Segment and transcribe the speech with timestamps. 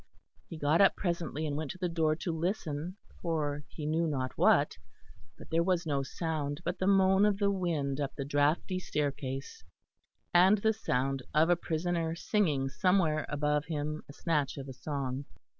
[0.49, 4.35] He got up presently and went to the door to listen for he knew not
[4.35, 4.75] what.
[5.37, 9.63] But there was no sound but the moan of the wind up the draughty staircase,
[10.33, 15.25] and the sound of a prisoner singing somewhere above him a snatch of a song.